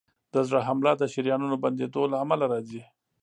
[0.33, 2.81] د زړه حمله د شریانونو بندېدو له امله راځي.